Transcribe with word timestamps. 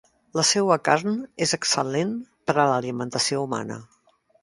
La 0.37 0.45
seua 0.51 0.77
carn 0.89 1.19
és 1.47 1.53
excel·lent 1.59 2.17
per 2.49 2.59
a 2.65 2.69
l'alimentació 2.73 3.47
humana. 3.49 3.83